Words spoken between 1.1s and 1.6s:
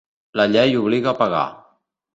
a pagar.